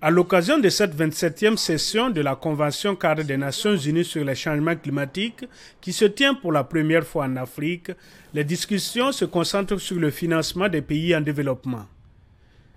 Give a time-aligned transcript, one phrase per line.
[0.00, 4.34] À l'occasion de cette 27e session de la Convention cadre des Nations Unies sur les
[4.34, 5.44] changements climatiques,
[5.80, 7.90] qui se tient pour la première fois en Afrique,
[8.32, 11.86] les discussions se concentrent sur le financement des pays en développement.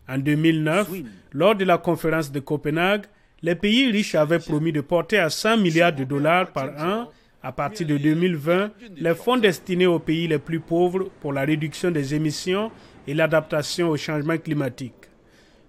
[0.10, 0.90] En 2009,
[1.34, 3.06] lors de la conférence de Copenhague,
[3.42, 7.10] les pays riches avaient promis de porter à 100 milliards de dollars par an
[7.44, 11.90] à partir de 2020 les fonds destinés aux pays les plus pauvres pour la réduction
[11.90, 12.72] des émissions
[13.08, 15.11] et l'adaptation au changement climatique.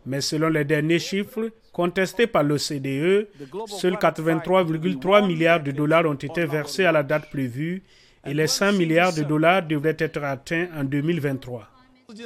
[0.07, 3.29] Mais selon les derniers chiffres contestés par l'OCDE,
[3.67, 7.83] seuls 83,3 milliards de dollars ont été versés à la date prévue
[8.27, 11.69] et les 100 milliards de dollars devraient être atteints en 2023.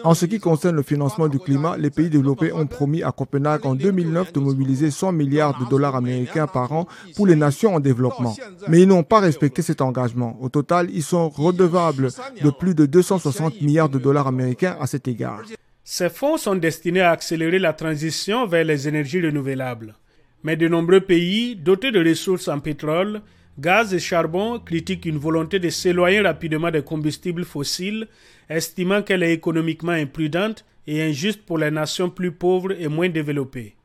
[0.05, 3.65] En ce qui concerne le financement du climat, les pays développés ont promis à Copenhague
[3.67, 7.81] en 2009 de mobiliser 100 milliards de dollars américains par an pour les nations en
[7.81, 8.35] développement.
[8.69, 10.37] Mais ils n'ont pas respecté cet engagement.
[10.41, 12.09] Au total, ils sont redevables
[12.43, 15.43] de plus de 260 milliards de dollars américains à cet égard.
[15.89, 19.95] Ces fonds sont destinés à accélérer la transition vers les énergies renouvelables.
[20.43, 23.23] Mais de nombreux pays dotés de ressources en pétrole,
[23.57, 28.09] gaz et charbon critiquent une volonté de s'éloigner rapidement des combustibles fossiles,
[28.51, 33.77] estimant qu'elle est économiquement imprudente et injuste pour les nations plus pauvres et moins développées.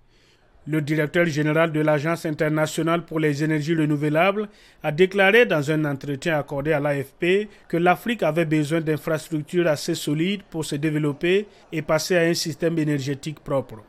[0.67, 4.47] Le directeur général de l'Agence internationale pour les énergies renouvelables
[4.83, 10.43] a déclaré dans un entretien accordé à l'AFP que l'Afrique avait besoin d'infrastructures assez solides
[10.51, 13.81] pour se développer et passer à un système énergétique propre.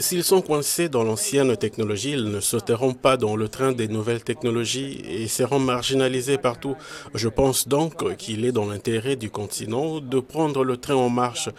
[0.00, 4.24] S'ils sont coincés dans l'ancienne technologie, ils ne sauteront pas dans le train des nouvelles
[4.24, 6.74] technologies et seront marginalisés partout.
[7.14, 11.50] Je pense donc qu'il est dans l'intérêt du continent de prendre le train en marche.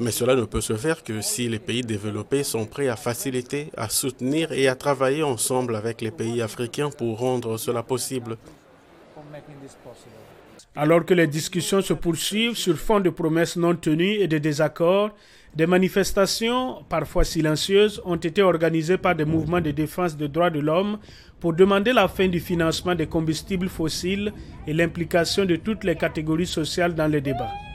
[0.00, 3.70] Mais cela ne peut se faire que si les pays développés sont prêts à faciliter,
[3.76, 8.36] à soutenir et à travailler ensemble avec les pays africains pour rendre cela possible.
[10.74, 15.10] Alors que les discussions se poursuivent sur fond de promesses non tenues et de désaccords,
[15.54, 20.60] des manifestations, parfois silencieuses, ont été organisées par des mouvements de défense des droits de
[20.60, 20.98] l'homme
[21.40, 24.34] pour demander la fin du financement des combustibles fossiles
[24.66, 27.65] et l'implication de toutes les catégories sociales dans les débats.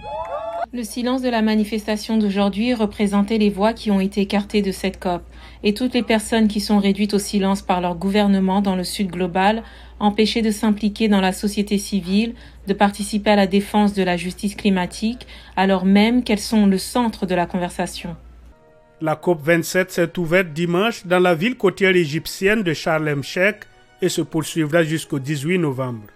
[0.73, 5.01] Le silence de la manifestation d'aujourd'hui représentait les voix qui ont été écartées de cette
[5.01, 5.21] COP
[5.63, 9.11] et toutes les personnes qui sont réduites au silence par leur gouvernement dans le Sud
[9.11, 9.63] global,
[9.99, 12.35] empêchées de s'impliquer dans la société civile,
[12.67, 15.27] de participer à la défense de la justice climatique,
[15.57, 18.15] alors même qu'elles sont le centre de la conversation.
[19.01, 23.57] La COP27 s'est ouverte dimanche dans la ville côtière égyptienne de Sharm el-Sheikh
[24.01, 26.07] et se poursuivra jusqu'au 18 novembre.